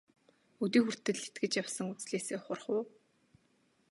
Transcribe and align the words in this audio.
Өдий 0.63 0.81
хүртэл 0.83 1.19
итгэж 1.27 1.53
явсан 1.61 1.87
үзлээсээ 1.93 2.37
ухрах 2.39 2.65
уу? 2.75 2.83